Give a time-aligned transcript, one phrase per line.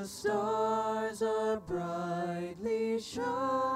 [0.00, 3.69] The stars are brightly shining.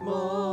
[0.00, 0.43] Morn.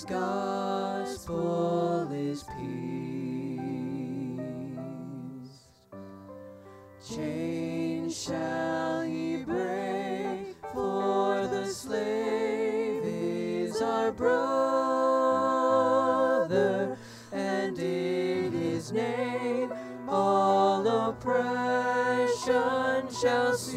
[0.00, 3.60] His gospel is peace.
[7.06, 14.56] Chains shall he break, for the slave is our brother,
[17.32, 19.70] and in his name
[20.08, 23.69] all oppression shall cease.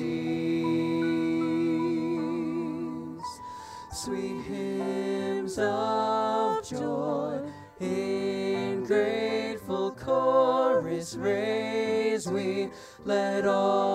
[13.05, 13.92] Let all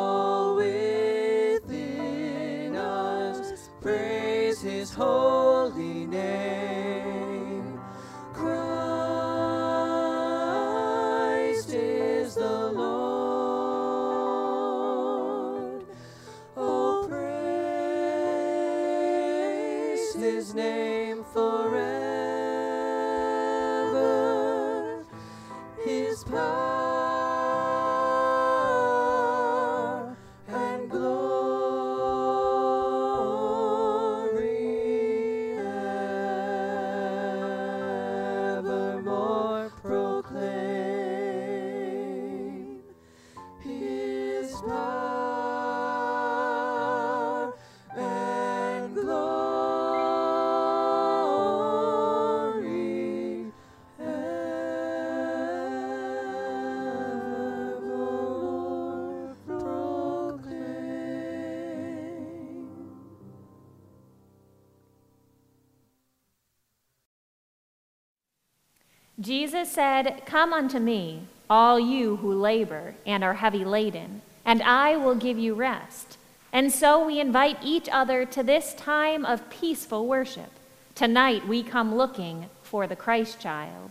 [69.28, 74.96] Jesus said, Come unto me, all you who labor and are heavy laden, and I
[74.96, 76.16] will give you rest.
[76.50, 80.50] And so we invite each other to this time of peaceful worship.
[80.94, 83.90] Tonight we come looking for the Christ child.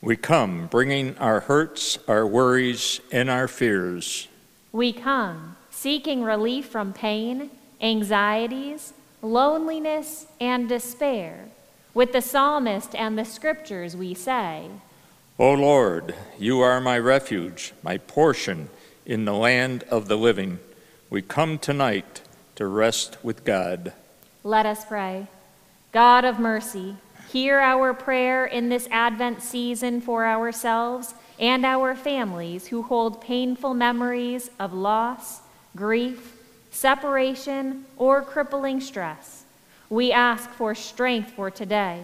[0.00, 4.26] We come bringing our hurts, our worries, and our fears.
[4.72, 7.50] We come seeking relief from pain,
[7.82, 11.50] anxieties, loneliness, and despair.
[11.92, 14.68] With the psalmist and the scriptures, we say,
[15.40, 18.68] O Lord, you are my refuge, my portion
[19.04, 20.60] in the land of the living.
[21.08, 22.20] We come tonight
[22.54, 23.92] to rest with God.
[24.44, 25.26] Let us pray.
[25.90, 26.96] God of mercy,
[27.28, 33.74] hear our prayer in this Advent season for ourselves and our families who hold painful
[33.74, 35.40] memories of loss,
[35.74, 36.36] grief,
[36.70, 39.39] separation, or crippling stress.
[39.90, 42.02] We ask for strength for today,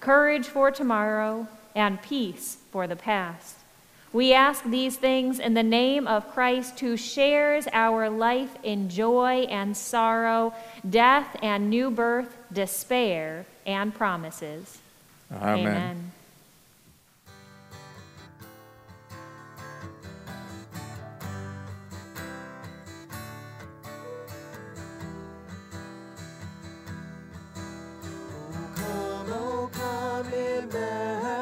[0.00, 3.54] courage for tomorrow, and peace for the past.
[4.14, 9.46] We ask these things in the name of Christ who shares our life in joy
[9.50, 10.54] and sorrow,
[10.88, 14.78] death and new birth, despair and promises.
[15.30, 15.66] Amen.
[15.66, 16.12] Amen.
[30.30, 31.37] Come, Emmanuel,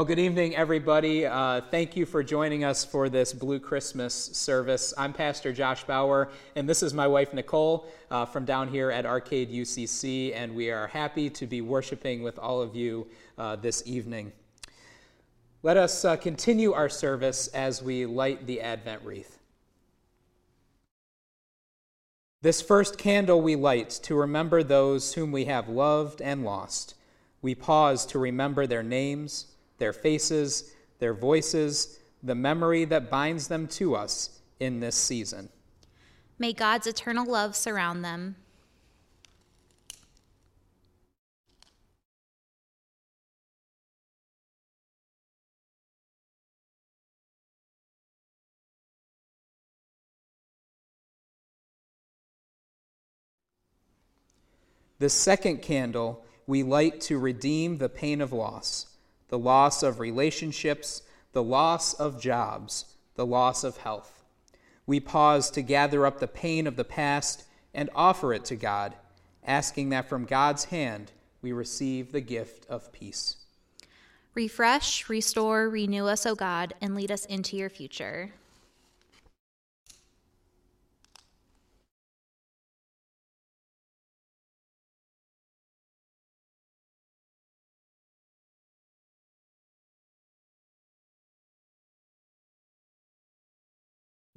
[0.00, 1.26] Well, good evening, everybody.
[1.26, 4.94] Uh, thank you for joining us for this Blue Christmas service.
[4.96, 9.04] I'm Pastor Josh Bauer, and this is my wife, Nicole, uh, from down here at
[9.04, 13.82] Arcade UCC, and we are happy to be worshiping with all of you uh, this
[13.84, 14.32] evening.
[15.62, 19.38] Let us uh, continue our service as we light the Advent wreath.
[22.40, 26.94] This first candle we light to remember those whom we have loved and lost.
[27.42, 29.49] We pause to remember their names,
[29.80, 35.48] their faces, their voices, the memory that binds them to us in this season.
[36.38, 38.36] May God's eternal love surround them.
[54.98, 58.86] The second candle we light to redeem the pain of loss,
[59.30, 64.22] the loss of relationships, the loss of jobs, the loss of health.
[64.86, 68.96] We pause to gather up the pain of the past and offer it to God,
[69.44, 73.36] asking that from God's hand we receive the gift of peace.
[74.34, 78.32] Refresh, restore, renew us, O God, and lead us into your future.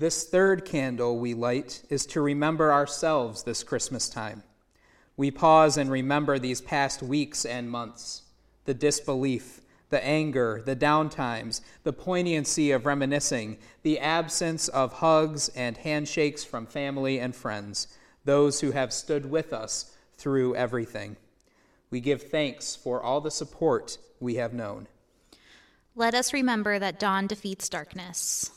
[0.03, 4.43] This third candle we light is to remember ourselves this Christmas time.
[5.15, 8.23] We pause and remember these past weeks and months
[8.65, 15.77] the disbelief, the anger, the downtimes, the poignancy of reminiscing, the absence of hugs and
[15.77, 17.87] handshakes from family and friends,
[18.25, 21.15] those who have stood with us through everything.
[21.91, 24.89] We give thanks for all the support we have known.
[25.95, 28.51] Let us remember that dawn defeats darkness.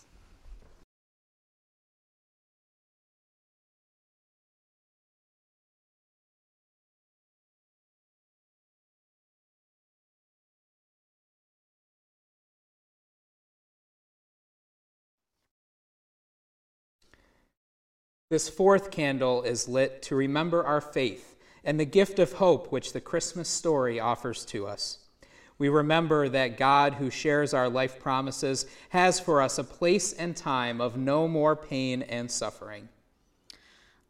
[18.29, 22.93] This fourth candle is lit to remember our faith and the gift of hope which
[22.93, 24.99] the Christmas story offers to us.
[25.59, 30.37] We remember that God, who shares our life promises, has for us a place and
[30.37, 32.89] time of no more pain and suffering.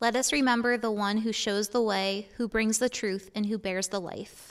[0.01, 3.59] Let us remember the one who shows the way, who brings the truth, and who
[3.59, 4.51] bears the life.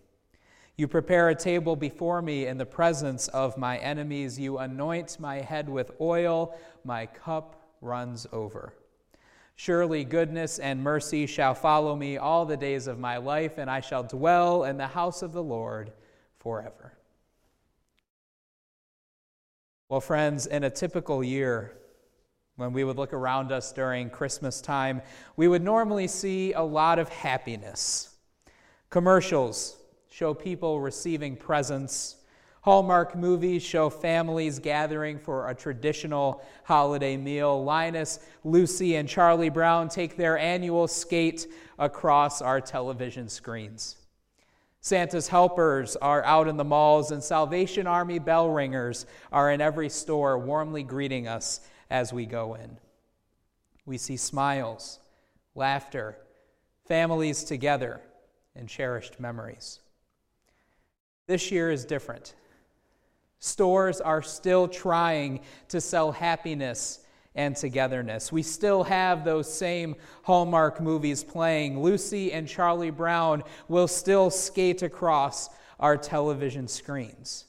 [0.81, 4.39] You prepare a table before me in the presence of my enemies.
[4.39, 6.57] You anoint my head with oil.
[6.83, 8.73] My cup runs over.
[9.55, 13.79] Surely goodness and mercy shall follow me all the days of my life, and I
[13.79, 15.91] shall dwell in the house of the Lord
[16.39, 16.93] forever.
[19.87, 21.77] Well, friends, in a typical year,
[22.55, 25.03] when we would look around us during Christmas time,
[25.35, 28.15] we would normally see a lot of happiness.
[28.89, 29.77] Commercials
[30.11, 32.17] show people receiving presents.
[32.63, 37.63] Hallmark movies show families gathering for a traditional holiday meal.
[37.63, 41.47] Linus, Lucy, and Charlie Brown take their annual skate
[41.79, 43.95] across our television screens.
[44.81, 49.89] Santa's helpers are out in the malls, and Salvation Army bell ringers are in every
[49.89, 52.77] store warmly greeting us as we go in.
[53.85, 54.99] We see smiles,
[55.55, 56.17] laughter,
[56.85, 58.01] families together,
[58.55, 59.79] and cherished memories.
[61.31, 62.35] This year is different.
[63.39, 66.99] Stores are still trying to sell happiness
[67.35, 68.33] and togetherness.
[68.33, 71.81] We still have those same Hallmark movies playing.
[71.81, 77.45] Lucy and Charlie Brown will still skate across our television screens.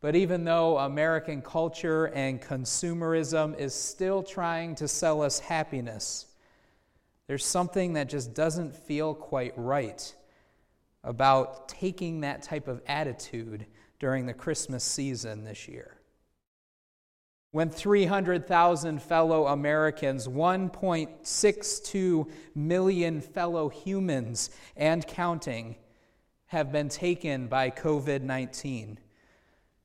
[0.00, 6.26] But even though American culture and consumerism is still trying to sell us happiness,
[7.28, 10.12] there's something that just doesn't feel quite right
[11.04, 13.66] about taking that type of attitude
[13.98, 15.96] during the Christmas season this year.
[17.50, 25.76] When 300,000 fellow Americans, 1.62 million fellow humans and counting,
[26.46, 28.98] have been taken by COVID 19.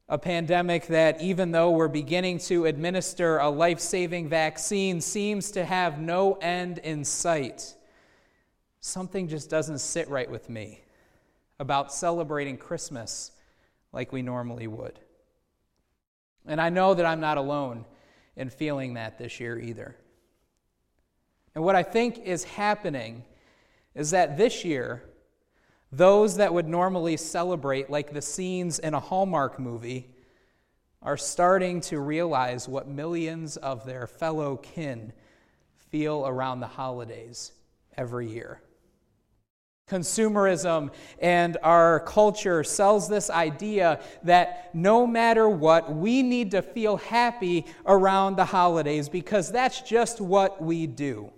[0.09, 5.65] A pandemic that, even though we're beginning to administer a life saving vaccine, seems to
[5.65, 7.75] have no end in sight.
[8.79, 10.79] Something just doesn't sit right with me
[11.59, 13.31] about celebrating Christmas
[13.91, 14.99] like we normally would.
[16.45, 17.85] And I know that I'm not alone
[18.35, 19.97] in feeling that this year either.
[21.55, 23.23] And what I think is happening
[23.95, 25.03] is that this year,
[25.91, 30.13] those that would normally celebrate like the scenes in a Hallmark movie
[31.01, 35.13] are starting to realize what millions of their fellow kin
[35.89, 37.53] feel around the holidays
[37.95, 38.61] every year.
[39.89, 46.97] Consumerism and our culture sells this idea that no matter what, we need to feel
[46.97, 51.31] happy around the holidays because that's just what we do.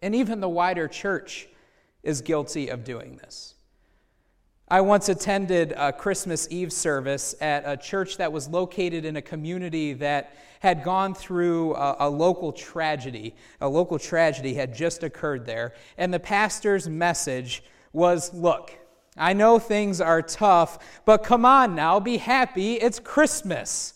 [0.00, 1.48] And even the wider church
[2.04, 3.54] is guilty of doing this.
[4.70, 9.22] I once attended a Christmas Eve service at a church that was located in a
[9.22, 13.34] community that had gone through a, a, local tragedy.
[13.62, 15.72] A local tragedy had just occurred there.
[15.96, 17.62] And the pastor's message
[17.94, 18.76] was look,
[19.16, 22.74] I know things are tough, but come on now, be happy.
[22.74, 23.94] It's Christmas.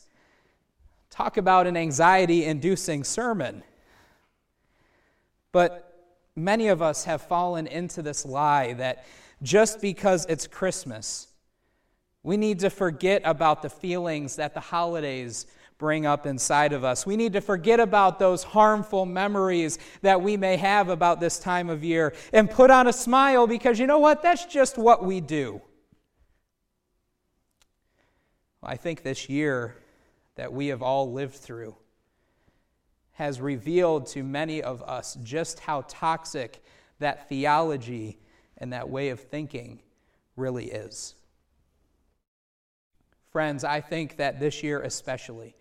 [1.11, 3.63] Talk about an anxiety inducing sermon.
[5.53, 9.05] But many of us have fallen into this lie that
[9.43, 11.29] just because it's Christmas.
[12.23, 15.47] We need to forget about the feelings that the holidays
[15.79, 17.05] bring up inside of us.
[17.05, 21.69] We need to forget about those harmful memories that we may have about this time
[21.69, 24.23] of year and put on a smile because you know what?
[24.23, 25.61] That's just what we do.
[28.63, 29.75] I think this year
[30.37, 31.75] that we have all lived through
[33.15, 36.63] has revealed to many of us just how toxic
[37.01, 38.21] that theology
[38.63, 39.81] and that way of thinking
[40.37, 41.17] really is.
[43.31, 45.57] Friends, I think that this year especially,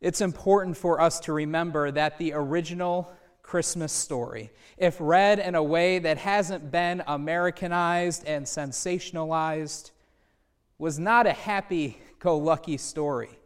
[0.00, 3.12] it's important for us to remember that the original
[3.42, 9.90] Christmas story, if read in a way that hasn't been Americanized and sensationalized,
[10.78, 13.38] was not a happy go lucky story.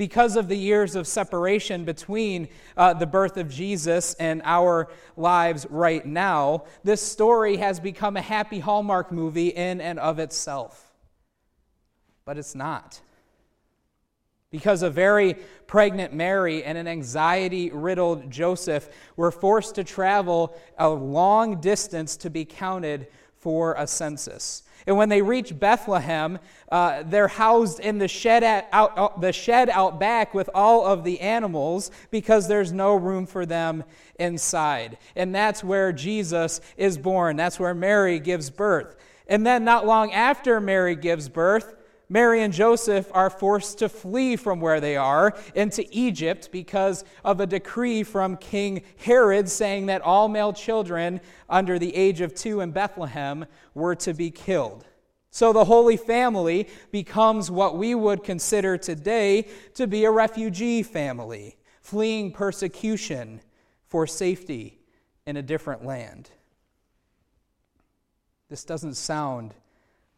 [0.00, 5.66] Because of the years of separation between uh, the birth of Jesus and our lives
[5.68, 10.94] right now, this story has become a happy Hallmark movie in and of itself.
[12.24, 12.98] But it's not.
[14.50, 15.34] Because a very
[15.66, 22.30] pregnant Mary and an anxiety riddled Joseph were forced to travel a long distance to
[22.30, 23.06] be counted
[23.40, 24.62] for a census.
[24.86, 26.38] And when they reach Bethlehem,
[26.70, 30.86] uh, they're housed in the shed, at, out, uh, the shed out back with all
[30.86, 33.84] of the animals because there's no room for them
[34.18, 34.98] inside.
[35.16, 37.36] And that's where Jesus is born.
[37.36, 38.96] That's where Mary gives birth.
[39.26, 41.74] And then, not long after Mary gives birth,
[42.12, 47.38] Mary and Joseph are forced to flee from where they are into Egypt because of
[47.38, 52.60] a decree from King Herod saying that all male children under the age of two
[52.60, 54.84] in Bethlehem were to be killed.
[55.30, 61.58] So the Holy Family becomes what we would consider today to be a refugee family,
[61.80, 63.40] fleeing persecution
[63.86, 64.80] for safety
[65.26, 66.28] in a different land.
[68.48, 69.54] This doesn't sound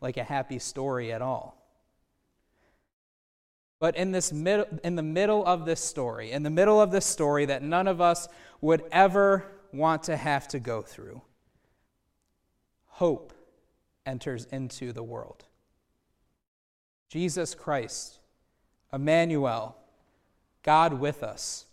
[0.01, 1.62] like a happy story at all.
[3.83, 7.05] But in, this mid- in the middle of this story, in the middle of this
[7.05, 8.29] story that none of us
[8.61, 11.21] would ever want to have to go through,
[12.87, 13.33] hope
[14.06, 15.47] enters into the world.
[17.09, 18.21] Jesus Christ,
[18.93, 19.76] Emmanuel,
[20.63, 21.67] God with us,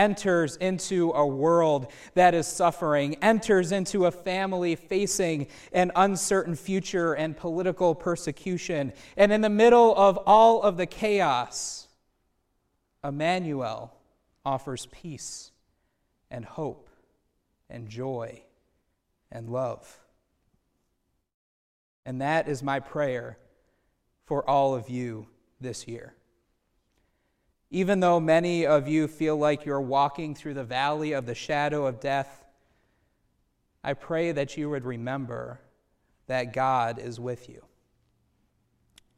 [0.00, 7.12] enters into a world that is suffering, enters into a family facing an uncertain future
[7.12, 8.94] and political persecution.
[9.18, 11.86] And in the middle of all of the chaos,
[13.04, 13.94] Emmanuel
[14.42, 15.52] offers peace
[16.30, 16.88] and hope
[17.68, 18.40] and joy
[19.30, 20.00] and love.
[22.06, 23.36] And that is my prayer
[24.24, 25.26] for all of you
[25.60, 26.14] this year.
[27.70, 31.86] Even though many of you feel like you're walking through the valley of the shadow
[31.86, 32.44] of death,
[33.84, 35.60] I pray that you would remember
[36.26, 37.64] that God is with you.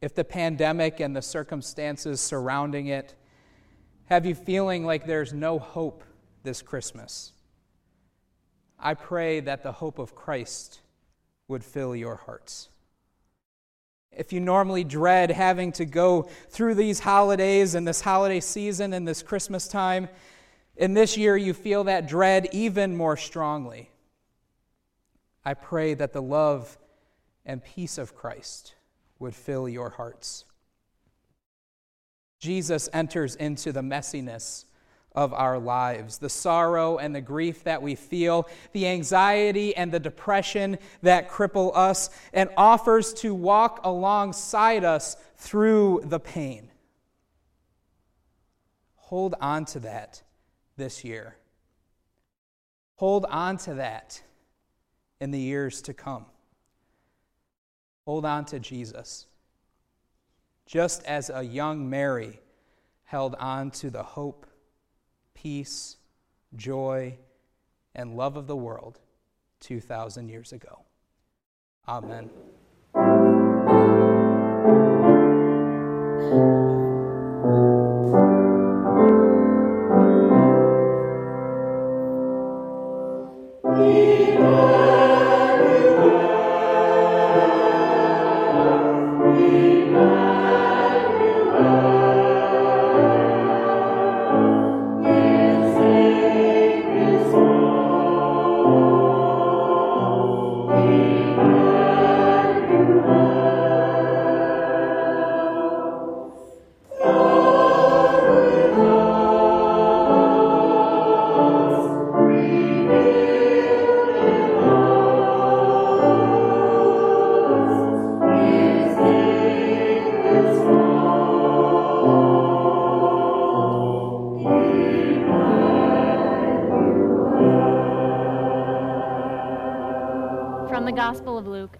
[0.00, 3.14] If the pandemic and the circumstances surrounding it
[4.06, 6.04] have you feeling like there's no hope
[6.42, 7.32] this Christmas,
[8.78, 10.80] I pray that the hope of Christ
[11.48, 12.68] would fill your hearts.
[14.14, 19.08] If you normally dread having to go through these holidays and this holiday season and
[19.08, 20.08] this Christmas time,
[20.76, 23.90] in this year you feel that dread even more strongly.
[25.44, 26.78] I pray that the love
[27.44, 28.74] and peace of Christ
[29.18, 30.44] would fill your hearts.
[32.38, 34.64] Jesus enters into the messiness
[35.14, 40.00] of our lives, the sorrow and the grief that we feel, the anxiety and the
[40.00, 46.70] depression that cripple us, and offers to walk alongside us through the pain.
[48.96, 50.22] Hold on to that
[50.76, 51.36] this year.
[52.96, 54.22] Hold on to that
[55.20, 56.24] in the years to come.
[58.06, 59.26] Hold on to Jesus.
[60.66, 62.40] Just as a young Mary
[63.04, 64.46] held on to the hope
[65.42, 65.96] peace,
[66.54, 67.18] joy,
[67.94, 69.00] and love of the world
[69.60, 70.84] 2,000 years ago.
[71.88, 72.30] Amen.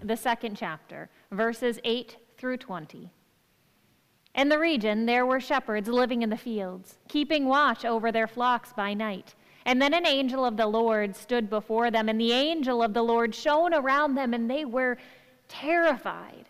[0.03, 3.09] The second chapter, verses 8 through 20.
[4.35, 8.73] In the region, there were shepherds living in the fields, keeping watch over their flocks
[8.73, 9.35] by night.
[9.65, 13.03] And then an angel of the Lord stood before them, and the angel of the
[13.03, 14.97] Lord shone around them, and they were
[15.47, 16.49] terrified.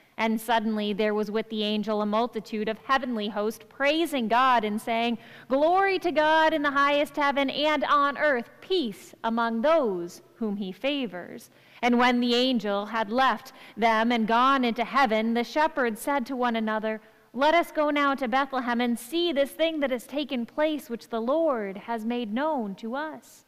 [0.21, 4.79] And suddenly there was with the angel a multitude of heavenly hosts praising God and
[4.79, 10.57] saying, Glory to God in the highest heaven, and on earth peace among those whom
[10.57, 11.49] he favors.
[11.81, 16.35] And when the angel had left them and gone into heaven, the shepherds said to
[16.35, 17.01] one another,
[17.33, 21.09] Let us go now to Bethlehem and see this thing that has taken place, which
[21.09, 23.43] the Lord has made known to us.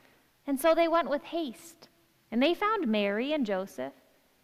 [0.47, 1.89] And so they went with haste,
[2.31, 3.93] and they found Mary and Joseph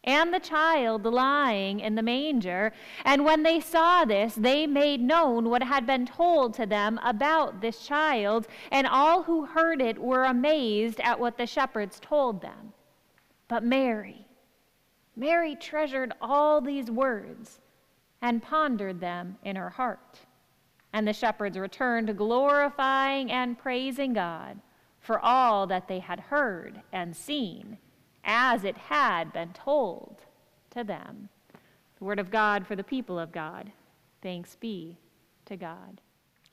[0.03, 2.71] and the child lying in the manger.
[3.03, 7.61] And when they saw this, they made known what had been told to them about
[7.61, 12.73] this child, and all who heard it were amazed at what the shepherds told them.
[13.47, 14.25] But Mary,
[15.15, 17.59] Mary treasured all these words
[18.21, 20.19] and pondered them in her heart.
[20.93, 24.59] And the shepherds returned, glorifying and praising God
[24.99, 27.77] for all that they had heard and seen
[28.29, 30.21] as it had been told
[30.69, 31.27] to them.
[31.97, 33.71] The word of God for the people of God.
[34.21, 34.99] Thanks be
[35.45, 35.99] to God.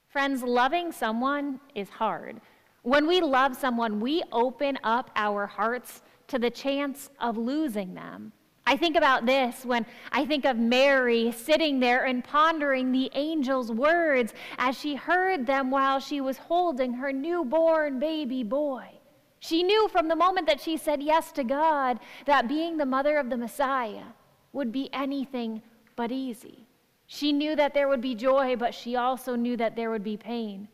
[0.08, 2.40] Friends, loving someone is hard.
[2.82, 8.32] When we love someone, we open up our hearts to the chance of losing them.
[8.66, 13.70] I think about this when I think of Mary sitting there and pondering the angel's
[13.70, 18.95] words as she heard them while she was holding her newborn baby boy.
[19.40, 23.18] She knew from the moment that she said yes to God that being the mother
[23.18, 24.12] of the Messiah
[24.52, 25.62] would be anything
[25.94, 26.66] but easy.
[27.06, 30.16] She knew that there would be joy, but she also knew that there would be
[30.16, 30.68] pain.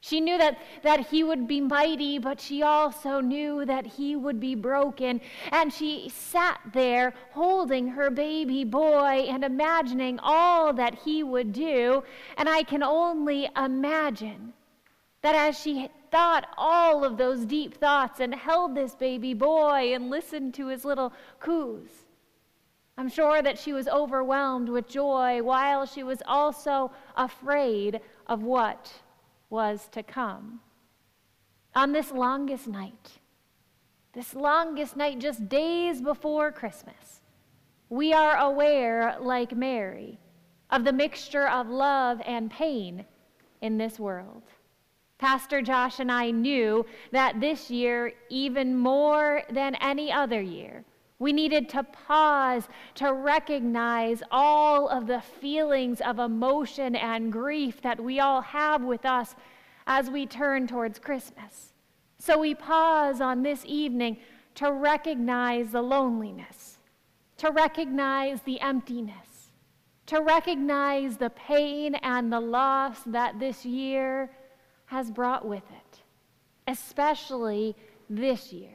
[0.00, 4.38] She knew that, that he would be mighty, but she also knew that he would
[4.38, 5.20] be broken.
[5.50, 12.04] And she sat there holding her baby boy and imagining all that he would do.
[12.36, 14.52] And I can only imagine
[15.22, 20.10] that as she thought all of those deep thoughts and held this baby boy and
[20.10, 21.88] listened to his little coos.
[22.96, 28.92] I'm sure that she was overwhelmed with joy while she was also afraid of what
[29.50, 30.60] was to come.
[31.74, 33.20] On this longest night,
[34.14, 37.20] this longest night, just days before Christmas,
[37.88, 40.18] we are aware, like Mary,
[40.70, 43.04] of the mixture of love and pain
[43.60, 44.42] in this world.
[45.18, 50.84] Pastor Josh and I knew that this year, even more than any other year,
[51.18, 58.02] we needed to pause to recognize all of the feelings of emotion and grief that
[58.02, 59.34] we all have with us
[59.88, 61.72] as we turn towards Christmas.
[62.20, 64.18] So we pause on this evening
[64.54, 66.78] to recognize the loneliness,
[67.38, 69.50] to recognize the emptiness,
[70.06, 74.30] to recognize the pain and the loss that this year
[74.88, 76.00] has brought with it,
[76.66, 77.76] especially
[78.10, 78.70] this year.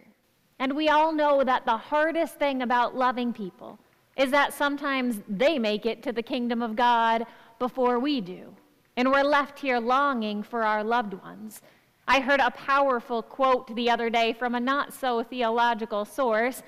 [0.60, 3.80] And we all know that the hardest thing about loving people
[4.16, 7.26] is that sometimes they make it to the kingdom of God
[7.58, 8.56] before we do.
[8.96, 11.62] And we're left here longing for our loved ones.
[12.08, 16.62] I heard a powerful quote the other day from a not so theological source,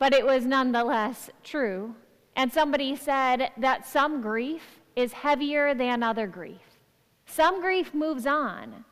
[0.00, 1.94] but it was nonetheless true.
[2.34, 6.69] And somebody said that some grief is heavier than other grief.
[7.32, 8.84] Some grief moves on,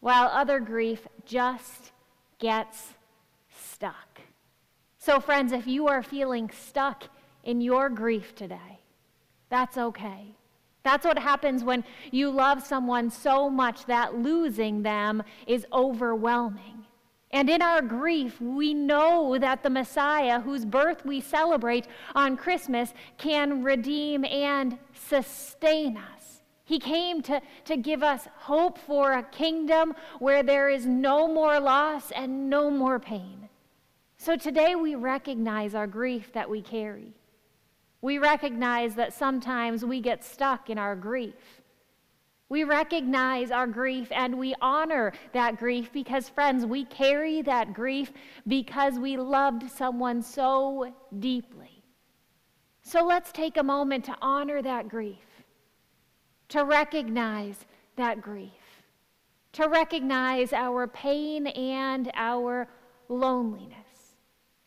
[0.00, 1.92] while other grief just
[2.38, 2.94] gets
[3.48, 4.20] stuck.
[4.98, 7.04] So, friends, if you are feeling stuck
[7.42, 8.80] in your grief today,
[9.48, 10.36] that's okay.
[10.82, 16.84] That's what happens when you love someone so much that losing them is overwhelming.
[17.30, 22.92] And in our grief, we know that the Messiah, whose birth we celebrate on Christmas,
[23.18, 26.19] can redeem and sustain us.
[26.70, 31.58] He came to, to give us hope for a kingdom where there is no more
[31.58, 33.48] loss and no more pain.
[34.18, 37.12] So today we recognize our grief that we carry.
[38.02, 41.60] We recognize that sometimes we get stuck in our grief.
[42.48, 48.12] We recognize our grief and we honor that grief because, friends, we carry that grief
[48.46, 51.82] because we loved someone so deeply.
[52.82, 55.29] So let's take a moment to honor that grief,
[56.50, 57.56] to recognize
[57.96, 58.52] that grief.
[59.52, 62.68] to recognize our pain and our
[63.08, 64.14] loneliness.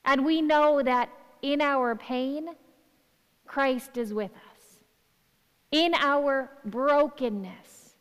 [0.04, 1.10] And we know that
[1.42, 2.50] in our pain,
[3.46, 4.84] Christ is with us.
[5.72, 7.96] In our brokenness,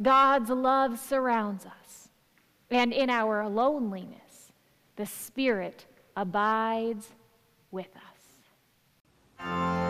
[0.00, 2.08] God's love surrounds us.
[2.70, 4.52] And in our loneliness,
[4.96, 5.84] the Spirit
[6.16, 7.08] abides
[7.70, 9.81] with us.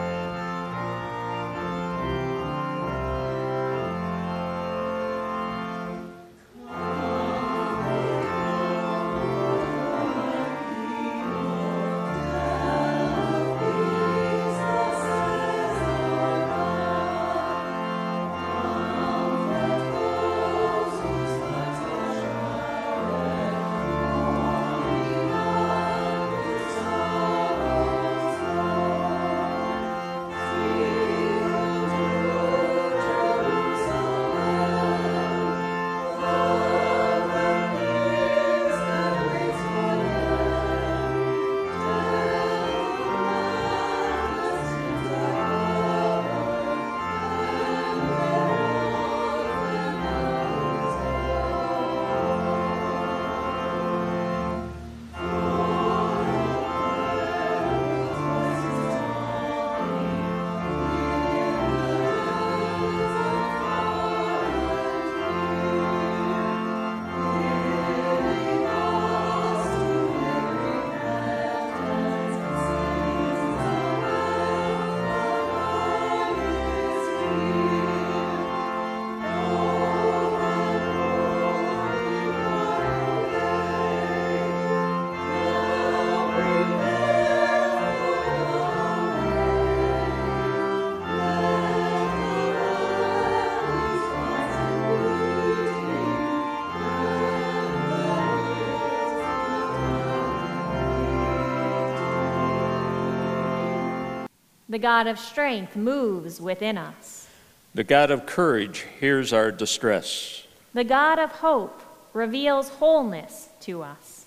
[104.72, 107.28] The God of strength moves within us.
[107.74, 110.46] The God of courage hears our distress.
[110.72, 111.82] The God of hope
[112.14, 114.24] reveals wholeness to us.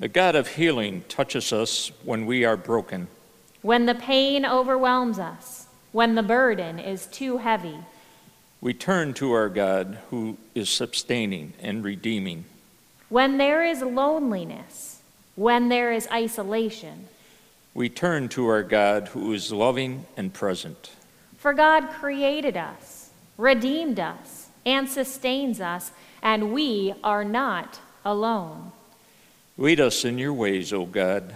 [0.00, 3.06] The God of healing touches us when we are broken.
[3.62, 7.78] When the pain overwhelms us, when the burden is too heavy,
[8.60, 12.46] We turn to our God who is sustaining and redeeming.
[13.10, 15.02] when there is loneliness,
[15.36, 17.06] when there is isolation.
[17.74, 20.92] We turn to our God who is loving and present.
[21.36, 25.90] For God created us, redeemed us, and sustains us,
[26.22, 28.70] and we are not alone.
[29.58, 31.34] Lead us in your ways, O God,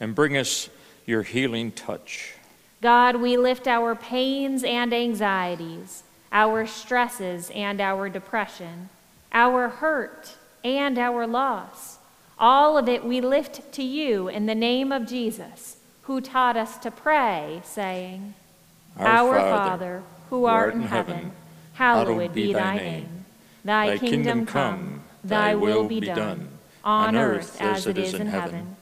[0.00, 0.68] and bring us
[1.06, 2.34] your healing touch.
[2.82, 8.88] God, we lift our pains and anxieties, our stresses and our depression,
[9.32, 11.98] our hurt and our loss.
[12.38, 15.75] All of it we lift to you in the name of Jesus,
[16.06, 18.34] who taught us to pray, saying,
[18.96, 21.32] Our Father, who art in heaven,
[21.74, 23.24] hallowed be thy name.
[23.64, 26.48] Thy kingdom come, thy will be done,
[26.84, 28.76] on earth as it is in heaven.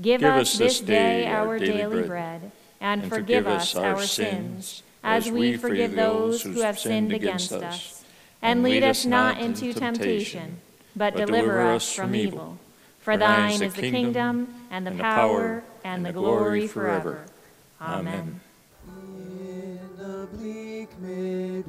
[0.00, 5.94] Give us this day our daily bread, and forgive us our sins, as we forgive
[5.94, 8.04] those who have sinned against us.
[8.40, 10.60] And lead us not into temptation,
[10.96, 12.58] but deliver us from evil.
[13.10, 17.24] For thine is the kingdom, and the power, and the glory forever.
[17.80, 18.40] Amen.
[18.86, 21.66] In the bleak midwinter,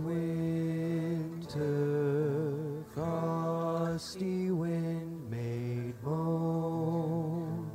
[2.93, 7.71] frosty wind made moan.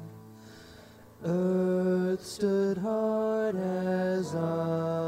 [1.25, 5.06] Earth stood hard as iron,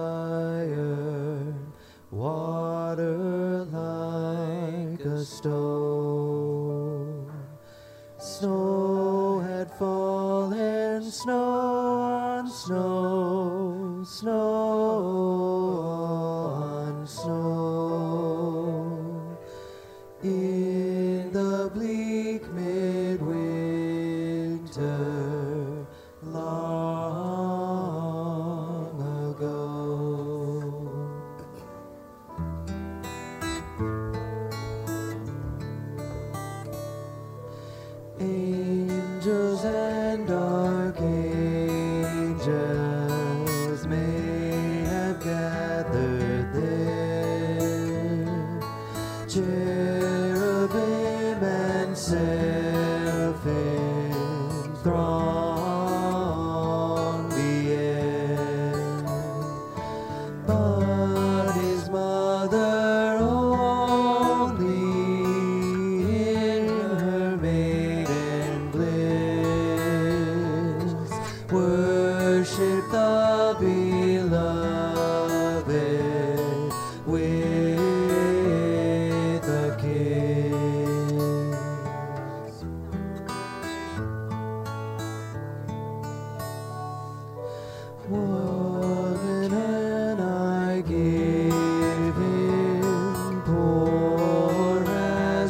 [9.79, 14.68] fallen, snow on snow, snow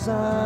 [0.09, 0.38] as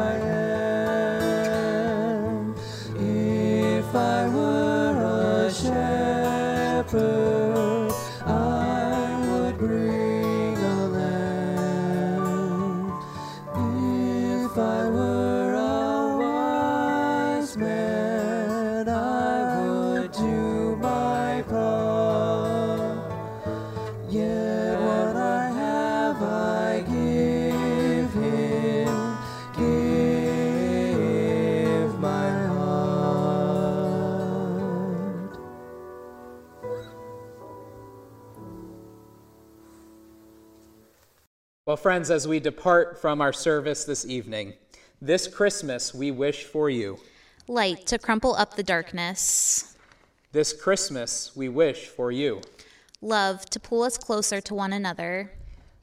[41.73, 44.53] Well, friends, as we depart from our service this evening,
[45.01, 46.99] this Christmas we wish for you.
[47.49, 49.75] Light to crumple up the darkness.
[50.33, 52.43] This Christmas we wish for you.
[53.01, 55.33] Love to pull us closer to one another.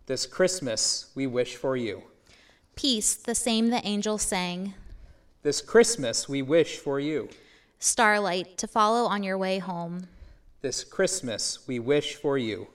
[0.05, 2.03] This Christmas we wish for you.
[2.75, 4.75] Peace, the same the angels sang.
[5.41, 7.29] This Christmas we wish for you.
[7.79, 10.05] Starlight to follow on your way home.
[10.61, 12.67] This Christmas we wish for you.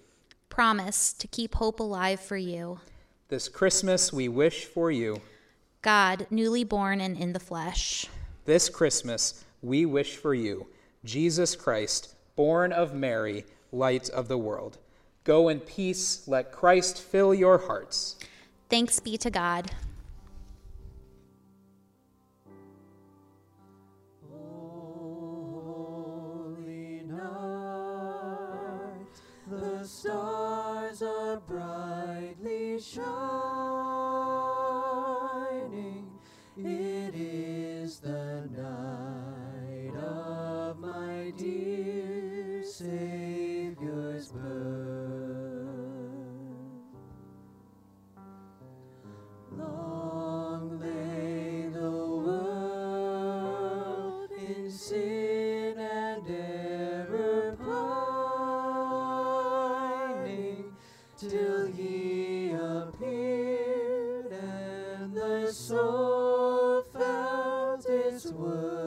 [0.48, 2.80] Promise to keep hope alive for you.
[3.28, 5.22] This Christmas we wish for you.
[5.80, 8.04] God, newly born and in the flesh.
[8.44, 10.66] This Christmas we wish for you.
[11.06, 14.76] Jesus Christ, born of Mary, light of the world.
[15.24, 18.16] Go in peace, let Christ fill your hearts.
[18.68, 19.70] Thanks be to God.
[24.30, 24.60] Holy
[27.06, 27.16] night,
[29.50, 29.86] the
[30.94, 33.02] stars are brightly shining.
[36.56, 44.73] It is the night of my dear Savior's birth.
[68.24, 68.83] Felt its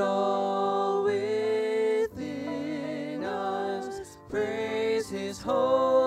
[0.00, 1.24] all within
[3.24, 4.18] us.
[4.28, 5.99] Praise his holy